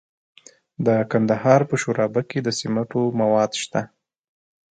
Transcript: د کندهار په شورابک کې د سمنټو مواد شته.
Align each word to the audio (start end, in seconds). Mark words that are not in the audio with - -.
د 0.85 0.87
کندهار 1.11 1.61
په 1.69 1.75
شورابک 1.81 2.25
کې 2.31 2.39
د 2.43 2.47
سمنټو 2.59 3.01
مواد 3.19 3.51
شته. 3.61 3.81